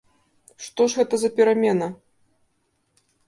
[0.67, 1.87] Што ж гэта за перамена?